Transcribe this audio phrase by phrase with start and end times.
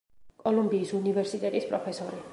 [0.45, 2.25] კოლუმბიის უნივერსიტეტის პროფესორი.